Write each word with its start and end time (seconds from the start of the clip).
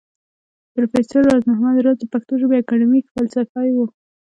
پروفېسر 0.73 1.21
راز 1.27 1.41
محمد 1.49 1.77
راز 1.85 1.97
د 1.99 2.05
پښتو 2.13 2.33
ژبى 2.41 2.57
اکېډمک 2.61 3.05
فلسفى 3.15 3.67
و 3.73 3.77